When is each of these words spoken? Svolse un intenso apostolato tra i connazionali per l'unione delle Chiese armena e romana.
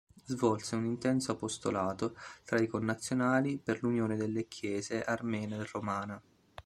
Svolse 0.25 0.75
un 0.75 0.85
intenso 0.85 1.33
apostolato 1.33 2.15
tra 2.43 2.59
i 2.59 2.65
connazionali 2.65 3.59
per 3.59 3.83
l'unione 3.83 4.15
delle 4.15 4.47
Chiese 4.47 5.03
armena 5.03 5.57
e 5.61 5.67
romana. 5.71 6.19